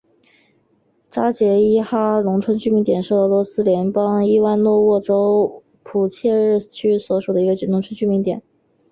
[1.11, 8.41] 扎捷伊哈农村居民点是俄罗斯联邦伊万诺沃州普切日区所属的一个农村居民点。